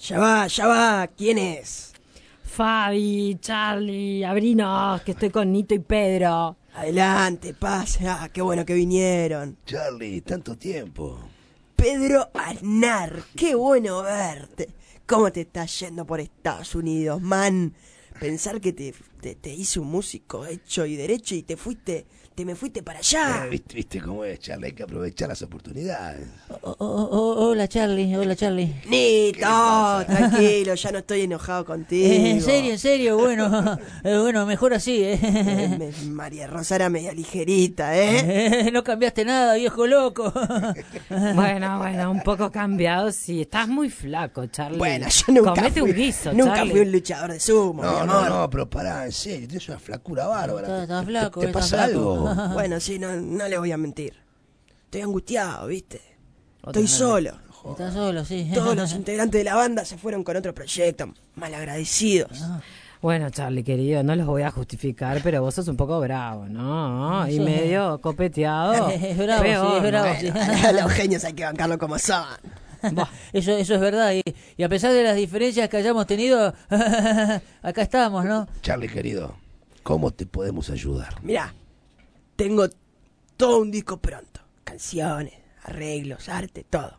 [0.00, 1.06] Ya va, ya va.
[1.06, 1.92] ¿Quién es?
[2.42, 6.56] Fabi, Charlie, abrinos, que estoy con Nito y Pedro.
[6.74, 8.28] Adelante, pasa.
[8.32, 9.56] Qué bueno que vinieron.
[9.64, 11.20] Charlie, tanto tiempo.
[11.76, 14.70] Pedro Aznar, qué bueno verte.
[15.06, 17.74] ¿Cómo te está yendo por Estados Unidos, man?
[18.18, 22.44] Pensar que te, te, te hice un músico hecho y derecho y te fuiste, te
[22.44, 23.44] me fuiste para allá.
[23.46, 24.66] Eh, ¿Viste, viste cómo es, Charlie?
[24.66, 26.26] Hay que aprovechar las oportunidades.
[26.62, 28.74] Oh, oh, oh, hola Charlie, hola Charlie.
[28.88, 29.38] Nito,
[30.06, 32.06] tranquilo, ya no estoy enojado contigo.
[32.12, 35.76] Eh, en serio, en serio, bueno, eh, bueno, mejor así, Eh, ¿eh?
[35.78, 38.66] me- María Rosa era media ligerita, ¿eh?
[38.66, 40.32] Eh, No cambiaste nada, viejo loco.
[41.34, 43.12] Bueno, bueno, un poco cambiado.
[43.12, 44.78] Sí, estás muy flaco, Charlie.
[44.78, 46.72] Bueno, yo nunca Comete fui, un guiso, nunca Charlie.
[46.72, 48.06] fui un luchador de sumo, mi No, amor.
[48.06, 50.66] no, no, pero pará, en serio, tienes una flacura bárbara.
[50.66, 52.12] Está- está ¿Te- flaco, ¿Te, está pasa flaco.
[52.12, 52.23] algo?
[52.52, 54.14] Bueno, sí, no, no le voy a mentir.
[54.84, 56.00] Estoy angustiado, ¿viste?
[56.62, 57.44] Otra Estoy solo.
[57.70, 58.50] Estás solo, sí.
[58.52, 61.14] Todos los integrantes de la banda se fueron con otro proyecto.
[61.34, 62.42] Malagradecidos.
[63.00, 67.28] Bueno, Charlie, querido, no los voy a justificar, pero vos sos un poco bravo, ¿no?
[67.28, 68.88] Y medio copeteado.
[68.90, 70.20] Es bravo, sí, es bravo, ¿no?
[70.20, 70.66] sí.
[70.66, 72.24] A los genios hay que bancarlo como son.
[73.32, 74.12] Eso, eso es verdad.
[74.14, 74.22] Y,
[74.56, 76.54] y a pesar de las diferencias que hayamos tenido,
[77.62, 78.46] acá estamos, ¿no?
[78.62, 79.34] Charlie, querido,
[79.82, 81.22] ¿cómo te podemos ayudar?
[81.22, 81.54] Mirá,
[82.36, 82.68] tengo
[83.36, 84.40] todo un disco pronto.
[84.64, 86.98] Canciones, arreglos, arte, todo.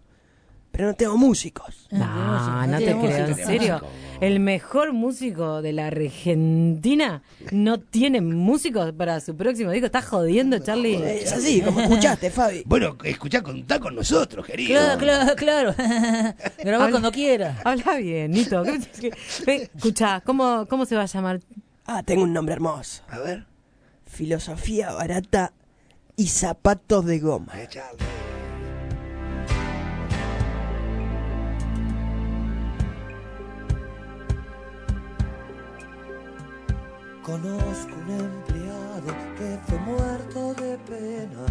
[0.71, 1.87] Pero no tengo músicos.
[1.89, 3.81] No, no te tenemos creo, en serio.
[4.19, 9.85] El mejor músico de la Argentina no tiene músicos para su próximo disco.
[9.85, 10.95] ¿Estás jodiendo, Charlie?
[10.95, 12.63] Es así, como escuchaste, Fabi.
[12.65, 14.67] Bueno, escuchá, contá con nosotros, querido.
[14.97, 15.75] Claro, claro, claro.
[16.57, 17.57] Grabá Habla- cuando quiera.
[17.63, 18.61] Habla bien, Nito.
[19.47, 21.39] Escucha, ¿cómo, ¿cómo se va a llamar?
[21.85, 23.01] Ah, tengo un nombre hermoso.
[23.09, 23.45] A ver.
[24.15, 25.51] Filosofía barata
[26.15, 27.51] y zapatos de goma.
[37.23, 41.45] Conozco un empleado que fue muerto de pena,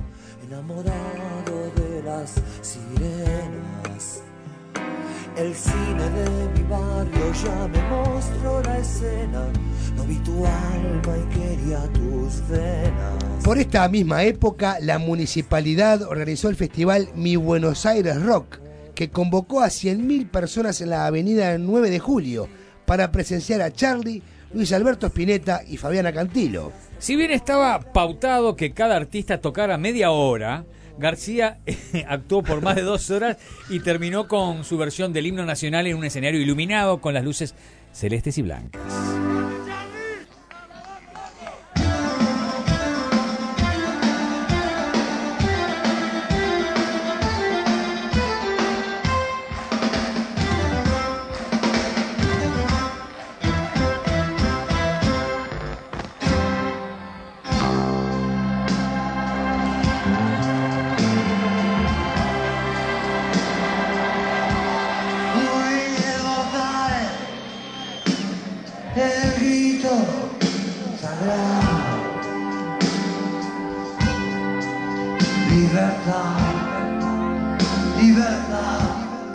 [0.46, 4.22] enamorado de las sirenas.
[5.37, 9.53] El cine de mi barrio ya me mostró la escena,
[9.96, 13.42] no vi tu alma y quería tus venas.
[13.44, 18.59] Por esta misma época, la municipalidad organizó el festival Mi Buenos Aires Rock,
[18.94, 22.48] que convocó a 100.000 personas en la avenida 9 de julio
[22.87, 26.72] para presenciar a Charlie, Luis Alberto Spinetta y Fabiana Cantilo.
[26.98, 30.64] Si bien estaba pautado que cada artista tocara media hora,
[30.98, 31.59] García
[32.09, 33.37] actuó por más de dos horas
[33.68, 37.54] y terminó con su versión del himno nacional en un escenario iluminado con las luces
[37.92, 38.81] celestes y blancas.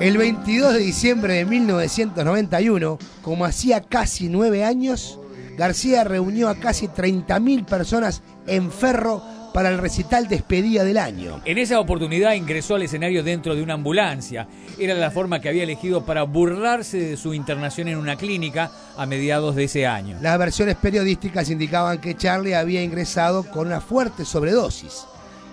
[0.10, 5.20] El 22 de diciembre de 1991, como hacía casi nueve años,
[5.56, 9.22] García reunió a casi 30.000 personas en Ferro
[9.54, 11.42] para el recital Despedida del año.
[11.46, 14.48] En esa oportunidad ingresó al escenario dentro de una ambulancia.
[14.80, 19.06] Era la forma que había elegido para burlarse de su internación en una clínica a
[19.06, 20.18] mediados de ese año.
[20.24, 25.06] Las versiones periodísticas indicaban que Charlie había ingresado con una fuerte sobredosis.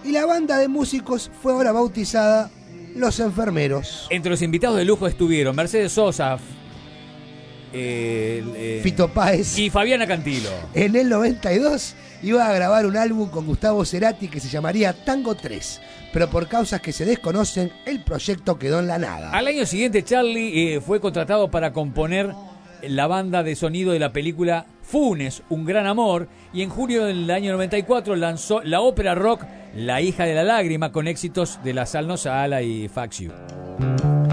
[0.02, 2.48] Y la banda de músicos fue ahora bautizada
[2.96, 4.06] Los Enfermeros.
[4.08, 6.38] Entre los invitados de lujo estuvieron Mercedes Sosa,
[7.72, 9.58] eh, eh, Fito Páez.
[9.58, 10.48] y Fabiana Cantilo.
[10.72, 15.34] En el 92 iba a grabar un álbum con Gustavo Cerati que se llamaría Tango
[15.34, 19.30] 3, pero por causas que se desconocen, el proyecto quedó en la nada.
[19.30, 22.32] Al año siguiente, Charlie eh, fue contratado para componer
[22.82, 27.28] la banda de sonido de la película Funes, Un Gran Amor, y en junio del
[27.30, 29.42] año 94 lanzó la ópera rock
[29.74, 34.25] La hija de la lágrima con éxitos de La Sal No Sala y Fax You.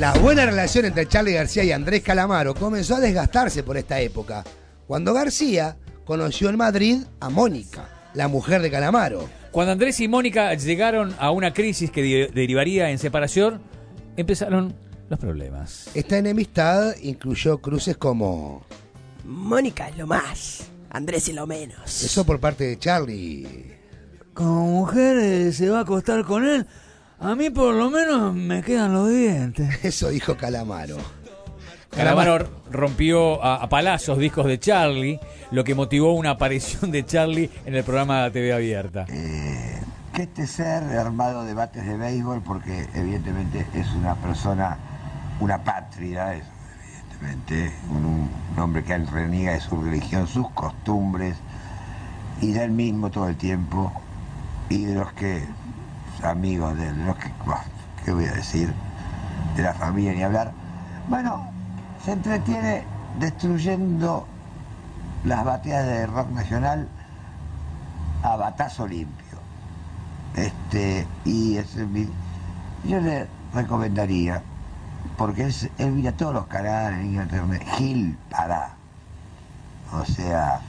[0.00, 4.44] La buena relación entre Charlie García y Andrés Calamaro comenzó a desgastarse por esta época,
[4.86, 5.76] cuando García
[6.06, 9.28] conoció en Madrid a Mónica, la mujer de Calamaro.
[9.50, 13.60] Cuando Andrés y Mónica llegaron a una crisis que de- derivaría en separación,
[14.16, 14.74] empezaron
[15.10, 15.90] los problemas.
[15.94, 18.64] Esta enemistad incluyó cruces como
[19.24, 22.02] Mónica es lo más, Andrés es lo menos.
[22.02, 23.76] eso por parte de Charlie.
[24.32, 26.66] Como mujer eh, se va a acostar con él,
[27.20, 29.84] a mí por lo menos me quedan los dientes.
[29.84, 30.96] Eso dijo Calamaro.
[31.90, 35.18] Calamaro rompió a, a palazos discos de Charlie,
[35.50, 39.06] lo que motivó una aparición de Charlie en el programa TV Abierta.
[39.06, 44.78] que este ser armado debates de béisbol porque evidentemente es una persona,
[45.40, 46.44] una patria, es
[47.20, 51.36] evidentemente un, un hombre que reniega de su religión, sus costumbres
[52.40, 53.92] y de él mismo todo el tiempo
[54.68, 55.44] y de los que,
[56.22, 57.30] amigos de los que,
[58.04, 58.72] ¿qué voy a decir?
[59.56, 60.52] De la familia ni hablar.
[61.08, 61.48] Bueno,
[62.04, 62.84] se entretiene
[63.18, 64.26] destruyendo
[65.24, 66.88] las bateas de rock nacional
[68.22, 69.38] a batazo limpio.
[70.36, 71.86] Este, y ese
[72.84, 74.42] yo le recomendaría,
[75.18, 78.70] porque él mira todos los canales en internet, Gil para,
[79.92, 80.60] o sea,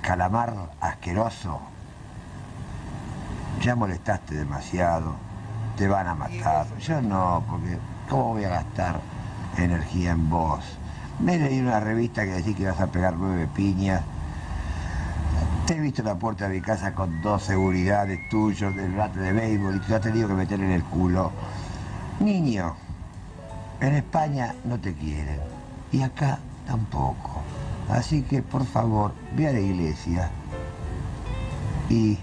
[0.00, 1.60] calamar asqueroso,
[3.60, 5.14] ya molestaste demasiado,
[5.76, 6.66] te van a matar.
[6.78, 9.00] Yo no, porque ¿cómo voy a gastar
[9.58, 10.60] energía en vos?
[11.18, 14.02] Me leí una revista que decía que ibas a pegar nueve piñas.
[15.66, 19.32] Te he visto la puerta de mi casa con dos seguridades tuyos del bate de
[19.32, 21.30] béisbol y te has tenido que meter en el culo.
[22.18, 22.74] Niño,
[23.80, 25.38] en España no te quieren
[25.92, 27.42] y acá tampoco.
[27.90, 30.30] Así que por favor, ve a la iglesia
[31.88, 32.18] y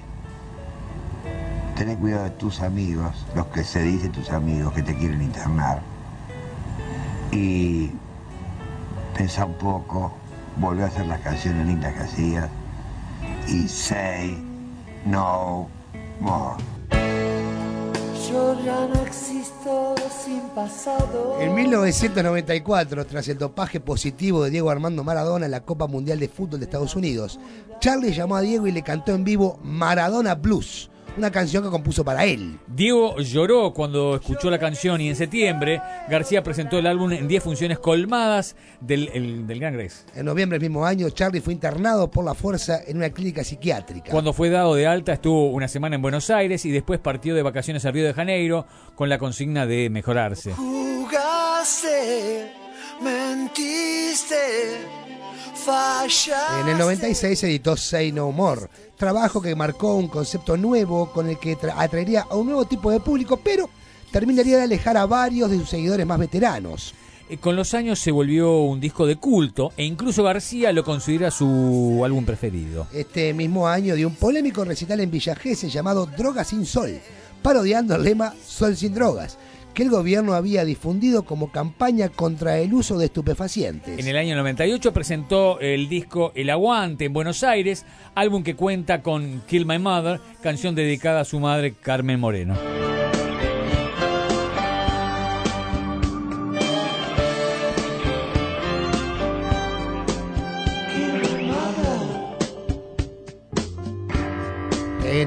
[1.77, 5.79] ten cuidado de tus amigos, los que se dicen tus amigos que te quieren internar.
[7.31, 7.91] Y
[9.15, 10.11] pensá un poco,
[10.57, 12.49] volvé a hacer las canciones lindas que hacías
[13.47, 14.43] y say
[15.05, 15.69] no
[16.19, 16.57] more.
[18.27, 19.93] Yo ya no existo
[20.25, 21.37] sin pasado.
[21.39, 26.27] En 1994, tras el dopaje positivo de Diego Armando Maradona en la Copa Mundial de
[26.27, 27.39] Fútbol de Estados Unidos,
[27.79, 32.03] Charlie llamó a Diego y le cantó en vivo Maradona Blues, una canción que compuso
[32.05, 32.59] para él.
[32.67, 37.43] Diego lloró cuando escuchó la canción y en septiembre García presentó el álbum en 10
[37.43, 40.05] funciones colmadas del, el- del Gran Rex.
[40.15, 44.11] En noviembre del mismo año, Charlie fue internado por la fuerza en una clínica psiquiátrica.
[44.11, 47.41] Cuando fue dado de alta estuvo una semana en Buenos Aires y después partió de
[47.41, 48.65] vacaciones a Río de Janeiro
[48.95, 50.53] con la consigna de mejorarse.
[50.53, 52.51] Jugaste,
[53.01, 54.35] mentiste.
[56.61, 61.39] En el 96 editó Say No More, trabajo que marcó un concepto nuevo con el
[61.39, 63.69] que tra- atraería a un nuevo tipo de público, pero
[64.11, 66.93] terminaría de alejar a varios de sus seguidores más veteranos.
[67.29, 71.31] Eh, Con los años se volvió un disco de culto e incluso García lo considera
[71.31, 72.87] su álbum preferido.
[72.93, 75.35] Este mismo año dio un polémico recital en Villa
[75.69, 76.99] llamado Droga sin Sol,
[77.41, 79.37] parodiando el lema Sol sin drogas,
[79.77, 83.99] que el gobierno había difundido como campaña contra el uso de estupefacientes.
[83.99, 89.03] En el año 98 presentó el disco El Aguante en Buenos Aires, álbum que cuenta
[89.03, 92.86] con Kill My Mother, canción dedicada a su madre Carmen Moreno.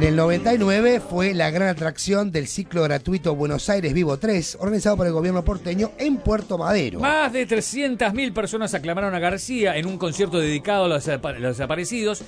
[0.01, 4.97] En el 99 fue la gran atracción del ciclo gratuito Buenos Aires Vivo 3, organizado
[4.97, 7.01] por el gobierno porteño en Puerto Madero.
[7.01, 11.59] Más de 300.000 personas aclamaron a García en un concierto dedicado a los, apa- los
[11.59, 12.23] desaparecidos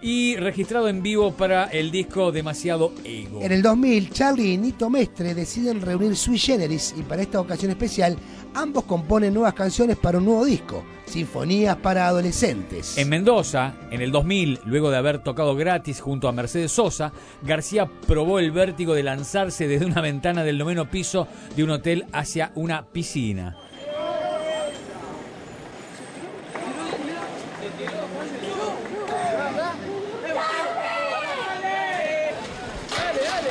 [0.00, 3.42] y registrado en vivo para el disco Demasiado Ego.
[3.42, 7.70] En el 2000, Charlie y Nito Mestre deciden reunir Sui Generis y para esta ocasión
[7.72, 8.16] especial,
[8.58, 12.98] ambos componen nuevas canciones para un nuevo disco, Sinfonías para Adolescentes.
[12.98, 17.88] En Mendoza, en el 2000, luego de haber tocado gratis junto a Mercedes Sosa, García
[18.06, 22.50] probó el vértigo de lanzarse desde una ventana del noveno piso de un hotel hacia
[22.56, 23.56] una piscina.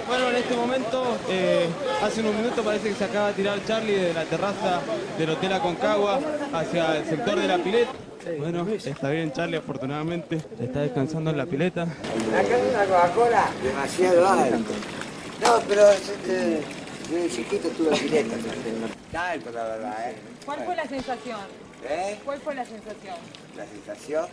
[0.07, 1.67] Bueno, en este momento, eh,
[2.07, 4.79] hace unos minutos parece que se acaba de tirar Charlie de la terraza
[5.17, 6.21] del Hotel Aconcagua
[6.53, 7.91] hacia el sector de la pileta.
[8.39, 10.37] Bueno, está bien Charlie, afortunadamente.
[10.57, 11.83] Está descansando en la pileta.
[11.83, 14.73] Acá hay una Coca-Cola demasiado alto.
[15.43, 16.61] No, pero este,
[17.11, 18.35] de chiquito tuve pileta.
[19.13, 20.15] Alto, la verdad, ¿eh?
[20.45, 21.39] ¿Cuál fue la sensación?
[21.89, 22.17] ¿Eh?
[22.23, 23.15] ¿Cuál fue la sensación?
[23.57, 24.27] La sensación.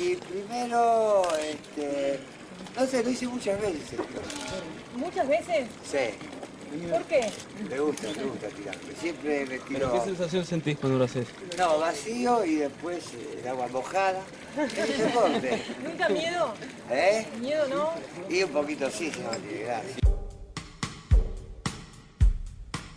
[0.00, 2.20] Y primero, este,
[2.76, 3.92] no sé, lo hice muchas veces.
[3.92, 4.04] esto.
[4.96, 5.66] ¿Muchas veces?
[5.84, 6.14] Sí,
[6.90, 7.30] ¿Por qué?
[7.68, 8.94] me gusta, me gusta tirarme.
[9.00, 9.78] Siempre me tiro.
[9.80, 11.26] ¿Pero qué sensación sentís cuando lo haces?
[11.58, 14.22] No, vacío y después eh, el agua mojada.
[15.84, 16.54] ¿Nunca miedo?
[16.90, 17.26] ¿Eh?
[17.40, 17.92] ¿Miedo no?
[18.28, 19.96] Y un poquito sí, si no tiene gracia.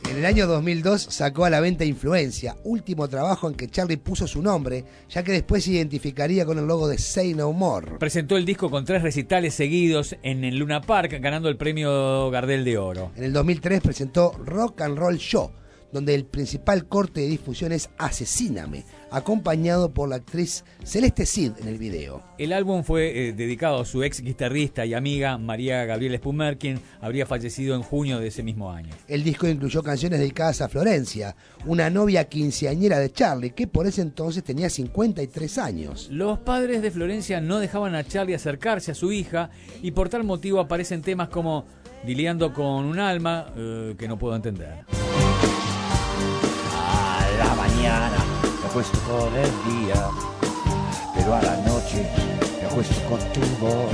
[0.09, 4.25] En el año 2002 sacó a la venta Influencia, último trabajo en que Charlie puso
[4.27, 7.99] su nombre, ya que después se identificaría con el logo de Say No More.
[7.99, 12.65] Presentó el disco con tres recitales seguidos en el Luna Park, ganando el premio Gardel
[12.65, 13.11] de Oro.
[13.15, 15.51] En el 2003 presentó Rock and Roll Show,
[15.91, 21.67] donde el principal corte de difusión es Asesíname, acompañado por la actriz Celeste Cid en
[21.67, 22.23] el video.
[22.37, 26.79] El álbum fue eh, dedicado a su ex guitarrista y amiga María Gabriela Spumer, quien
[27.01, 28.93] habría fallecido en junio de ese mismo año.
[29.07, 31.35] El disco incluyó canciones dedicadas a Florencia,
[31.65, 36.07] una novia quinceañera de Charlie, que por ese entonces tenía 53 años.
[36.11, 39.49] Los padres de Florencia no dejaban a Charlie acercarse a su hija
[39.81, 41.65] y por tal motivo aparecen temas como
[42.03, 44.85] Dileando con un alma eh, que no puedo entender.
[47.89, 48.25] A la mañana
[48.61, 50.09] me acuesto con el día,
[51.15, 52.07] pero a la noche
[52.61, 53.91] me acuesto con tu voz.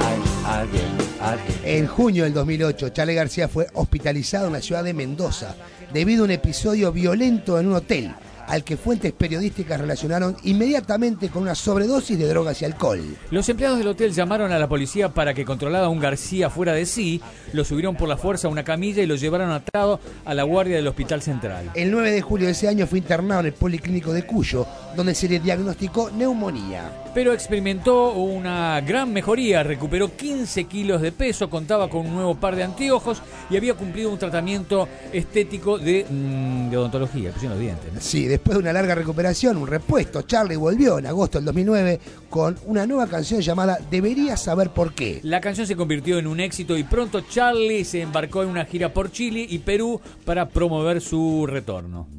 [0.00, 0.84] Hay alguien,
[1.20, 1.58] alguien.
[1.64, 5.56] En junio del 2008, Charlie García fue hospitalizado en la ciudad de Mendoza
[5.92, 8.14] debido a un episodio violento en un hotel,
[8.46, 13.16] al que fuentes periodísticas relacionaron inmediatamente con una sobredosis de drogas y alcohol.
[13.30, 16.72] Los empleados del hotel llamaron a la policía para que controlara a un García fuera
[16.72, 17.20] de sí,
[17.52, 20.76] lo subieron por la fuerza a una camilla y lo llevaron atado a la guardia
[20.76, 21.70] del hospital central.
[21.74, 24.66] El 9 de julio de ese año fue internado en el Policlínico de Cuyo,
[24.96, 26.90] donde se le diagnosticó neumonía.
[27.14, 32.56] Pero experimentó una gran mejoría, recuperó 15 kilos de peso, contaba con un nuevo par
[32.56, 37.92] de anteojos y había cumplido un tratamiento estético de, mm, de odontología, pusieron los dientes.
[37.92, 38.00] ¿no?
[38.00, 42.56] Sí, después de una larga recuperación, un repuesto, Charlie volvió en agosto del 2009 con
[42.66, 45.20] una nueva canción llamada Deberías saber por qué.
[45.22, 48.92] La canción se convirtió en un éxito y pronto Charlie se embarcó en una gira
[48.92, 52.15] por Chile y Perú para promover su retorno.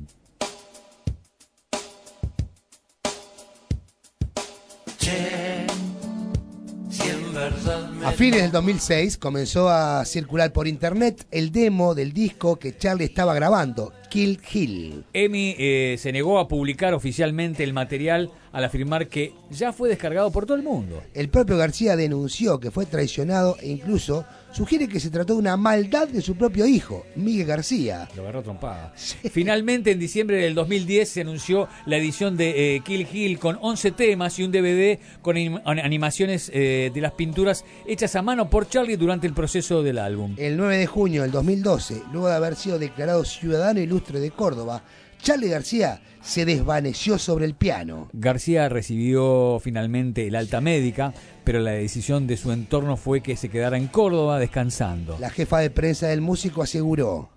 [8.03, 13.05] A fines del 2006 comenzó a circular por internet el demo del disco que Charlie
[13.05, 15.03] estaba grabando, Kill Hill.
[15.14, 20.32] Emi eh, se negó a publicar oficialmente el material al afirmar que ya fue descargado
[20.32, 21.03] por todo el mundo.
[21.14, 25.58] El propio García denunció que fue traicionado e incluso sugiere que se trató de una
[25.58, 28.08] maldad de su propio hijo, Miguel García.
[28.16, 28.93] Lo agarró trompada.
[29.32, 33.91] Finalmente, en diciembre del 2010 se anunció la edición de eh, Kill Hill con 11
[33.91, 38.68] temas y un DVD con anim- animaciones eh, de las pinturas hechas a mano por
[38.68, 40.36] Charlie durante el proceso del álbum.
[40.38, 44.84] El 9 de junio del 2012, luego de haber sido declarado ciudadano ilustre de Córdoba,
[45.22, 48.09] Charlie García se desvaneció sobre el piano.
[48.13, 51.13] García recibió finalmente el alta médica,
[51.43, 55.18] pero la decisión de su entorno fue que se quedara en Córdoba descansando.
[55.20, 57.30] La jefa de prensa del músico aseguró.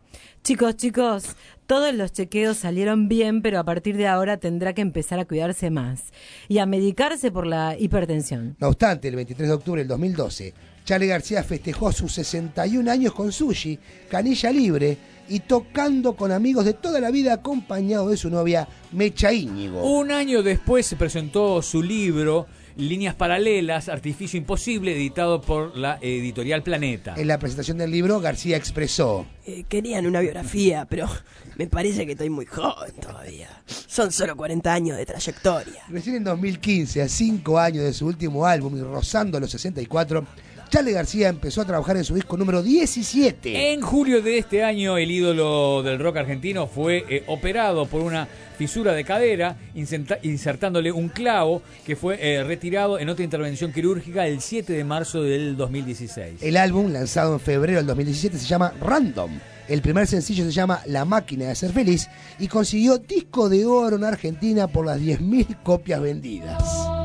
[0.42, 5.20] Chicos, chicos, todos los chequeos salieron bien, pero a partir de ahora tendrá que empezar
[5.20, 6.04] a cuidarse más
[6.48, 8.56] y a medicarse por la hipertensión.
[8.58, 10.54] No obstante, el 23 de octubre del 2012,
[10.90, 13.78] Charlie García festejó sus 61 años con sushi,
[14.08, 19.32] canilla libre y tocando con amigos de toda la vida acompañado de su novia Mecha
[19.32, 19.84] Íñigo.
[19.84, 26.64] Un año después se presentó su libro Líneas Paralelas, Artificio Imposible, editado por la editorial
[26.64, 27.14] Planeta.
[27.16, 29.26] En la presentación del libro, García expresó.
[29.46, 31.08] Eh, querían una biografía, pero
[31.56, 33.62] me parece que estoy muy joven todavía.
[33.66, 35.84] Son solo 40 años de trayectoria.
[35.88, 40.24] Recién en 2015, a cinco años de su último álbum y rozando los 64,
[40.70, 43.72] Charlie García empezó a trabajar en su disco número 17.
[43.72, 48.28] En julio de este año, el ídolo del rock argentino fue eh, operado por una
[48.56, 54.40] fisura de cadera, insertándole un clavo que fue eh, retirado en otra intervención quirúrgica el
[54.40, 56.40] 7 de marzo del 2016.
[56.40, 59.30] El álbum, lanzado en febrero del 2017, se llama Random.
[59.66, 62.08] El primer sencillo se llama La máquina de ser feliz
[62.38, 66.99] y consiguió disco de oro en Argentina por las 10.000 copias vendidas.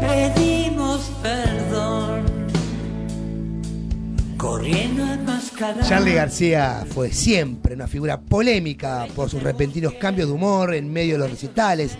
[0.00, 2.24] Pedimos perdón,
[4.36, 5.06] corriendo.
[5.88, 11.14] Charlie García fue siempre una figura polémica por sus repentinos cambios de humor en medio
[11.14, 11.96] de los recitales,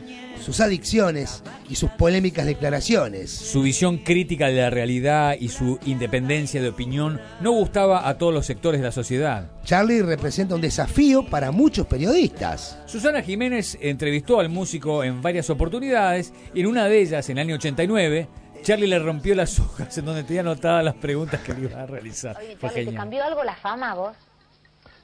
[0.47, 3.33] sus adicciones y sus polémicas declaraciones.
[3.33, 8.33] Su visión crítica de la realidad y su independencia de opinión no gustaba a todos
[8.33, 9.51] los sectores de la sociedad.
[9.65, 12.79] Charlie representa un desafío para muchos periodistas.
[12.87, 17.49] Susana Jiménez entrevistó al músico en varias oportunidades y en una de ellas, en el
[17.49, 18.29] año 89,
[18.63, 21.87] Charlie le rompió las hojas en donde tenía anotadas las preguntas que le iba a
[21.87, 22.37] realizar.
[22.39, 24.17] Oye, Fue Charlie, ¿te cambió algo la fama a vos?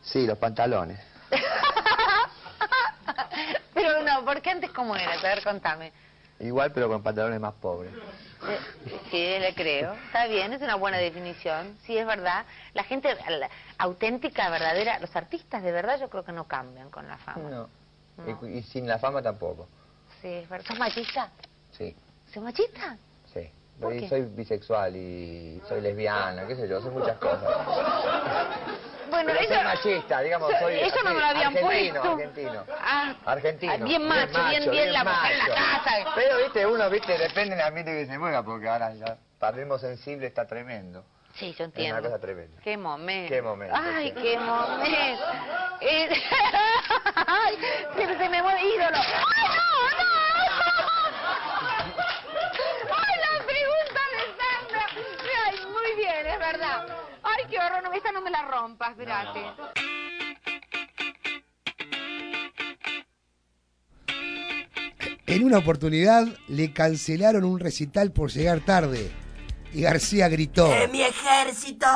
[0.03, 1.01] Sí, los pantalones.
[4.23, 5.13] Pero no, porque antes cómo era?
[5.15, 5.93] A ver, contame.
[6.41, 7.93] Igual, pero con pantalones más pobres.
[7.95, 8.59] Eh,
[9.11, 9.93] Sí, le creo.
[10.07, 11.77] Está bien, es una buena definición.
[11.85, 12.45] Sí, es verdad.
[12.75, 13.49] La gente la-
[13.79, 17.49] auténtica, verdadera, los artistas de verdad yo creo que no cambian con la fama.
[17.51, 17.69] No.
[18.17, 18.49] No.
[18.49, 19.69] Y, y sin la fama tampoco.
[20.21, 20.67] Sí, es verdad.
[20.67, 21.31] ¿Sos machista?
[21.71, 21.95] Sí,
[22.33, 22.97] ¿Sos machista?
[23.33, 23.51] sí.
[23.81, 24.09] ¿Por qué?
[24.09, 27.43] soy bisexual y soy lesbiana, qué sé yo, soy muchas cosas.
[29.13, 29.55] Bueno, Pero eso...
[29.55, 32.13] soy machista, digamos, eso- soy eso no me lo habían argentino, puesto.
[32.13, 32.65] argentino.
[32.81, 33.73] Ah, Argentino.
[33.73, 36.13] Ah, bien macho, bien- bien la mujer en la casa.
[36.15, 40.27] Pero, viste, uno, viste, depende del ambiente que se mueva, porque ahora ya, para sensible
[40.27, 41.05] está tremendo.
[41.35, 42.03] sí, yo Es una entiendo.
[42.03, 42.61] cosa tremenda.
[42.63, 43.35] Qué momento.
[43.35, 44.23] Qué momento, Ay, sí.
[44.23, 45.25] qué momento.
[45.81, 46.09] Eh,
[47.27, 47.57] Ay,
[47.97, 48.97] se, se me mueve ídolo.
[48.97, 50.13] Ay, no, no.
[52.97, 54.87] Ay, la pregunta de Sandra.
[55.47, 56.87] Ay, muy bien, es verdad.
[57.37, 59.41] Ay, qué horror, no, esta no me la rompas, espérate.
[65.27, 69.11] En una oportunidad le cancelaron un recital por llegar tarde
[69.73, 70.71] y García gritó.
[70.75, 71.87] ¡Eh, mi ejército!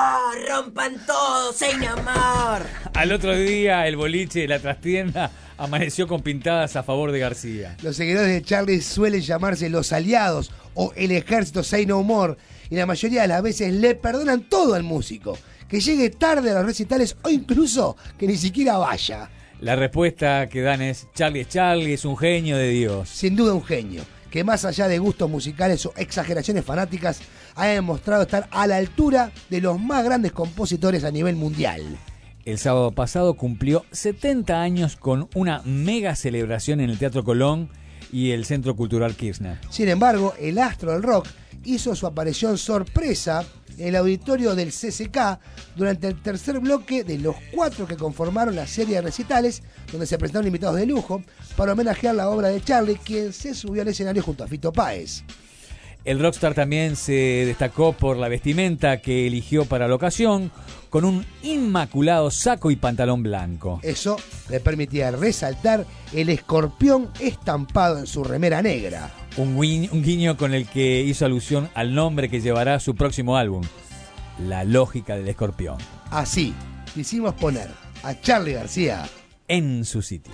[0.48, 1.52] ¡Rompan todo!
[1.52, 2.62] ¡Sin amor!
[2.94, 7.76] Al otro día, el boliche de la trastienda amaneció con pintadas a favor de García.
[7.82, 12.36] Los seguidores de Charlie suelen llamarse los aliados o el ejército Say No More
[12.70, 15.38] y la mayoría de las veces le perdonan todo al músico,
[15.68, 19.30] que llegue tarde a los recitales o incluso que ni siquiera vaya.
[19.60, 23.08] La respuesta que dan es Charlie es Charlie, es un genio de Dios.
[23.08, 27.20] Sin duda un genio, que más allá de gustos musicales o exageraciones fanáticas,
[27.54, 31.96] ha demostrado estar a la altura de los más grandes compositores a nivel mundial.
[32.46, 37.68] El sábado pasado cumplió 70 años con una mega celebración en el Teatro Colón
[38.12, 39.58] y el Centro Cultural Kirchner.
[39.68, 41.26] Sin embargo, el astro del rock
[41.64, 43.44] hizo su aparición sorpresa
[43.78, 45.40] en el auditorio del CCK
[45.74, 50.16] durante el tercer bloque de los cuatro que conformaron la serie de recitales, donde se
[50.16, 51.24] presentaron invitados de lujo
[51.56, 55.24] para homenajear la obra de Charlie, quien se subió al escenario junto a Fito Páez.
[56.06, 60.52] El rockstar también se destacó por la vestimenta que eligió para la ocasión,
[60.88, 63.80] con un inmaculado saco y pantalón blanco.
[63.82, 64.16] Eso
[64.48, 65.84] le permitía resaltar
[66.14, 69.10] el escorpión estampado en su remera negra.
[69.36, 73.36] Un guiño, un guiño con el que hizo alusión al nombre que llevará su próximo
[73.36, 73.64] álbum,
[74.38, 75.76] La lógica del escorpión,
[76.12, 76.54] Así,
[76.94, 77.68] quisimos poner
[78.04, 79.08] a Charlie García
[79.48, 80.32] en su sitio.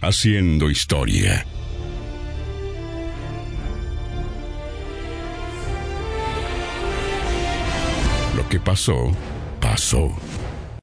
[0.00, 1.44] Haciendo historia.
[8.36, 9.10] Lo que pasó,
[9.60, 10.16] pasó.